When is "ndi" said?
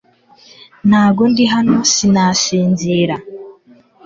1.31-1.43